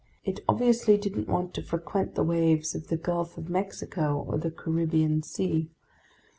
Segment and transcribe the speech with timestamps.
[0.23, 4.49] It obviously didn't want to frequent the waves of the Gulf of Mexico or the
[4.49, 5.69] Caribbean Sea.